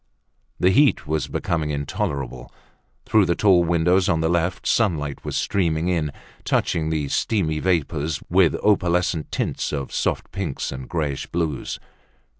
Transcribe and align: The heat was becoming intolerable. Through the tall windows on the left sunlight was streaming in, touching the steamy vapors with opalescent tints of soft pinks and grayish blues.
The 0.59 0.71
heat 0.71 1.05
was 1.05 1.27
becoming 1.27 1.69
intolerable. 1.69 2.51
Through 3.05 3.27
the 3.27 3.35
tall 3.35 3.63
windows 3.63 4.09
on 4.09 4.19
the 4.19 4.31
left 4.31 4.65
sunlight 4.65 5.23
was 5.23 5.35
streaming 5.37 5.89
in, 5.89 6.11
touching 6.43 6.89
the 6.89 7.07
steamy 7.07 7.59
vapors 7.59 8.19
with 8.27 8.55
opalescent 8.63 9.31
tints 9.31 9.71
of 9.71 9.93
soft 9.93 10.31
pinks 10.31 10.71
and 10.71 10.89
grayish 10.89 11.27
blues. 11.27 11.79